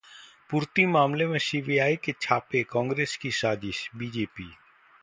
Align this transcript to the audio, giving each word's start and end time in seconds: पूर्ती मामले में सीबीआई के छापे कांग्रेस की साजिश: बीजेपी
पूर्ती 0.49 0.85
मामले 0.85 1.25
में 1.27 1.37
सीबीआई 1.39 1.95
के 1.95 2.11
छापे 2.21 2.63
कांग्रेस 2.63 3.15
की 3.17 3.31
साजिश: 3.31 3.89
बीजेपी 3.95 4.51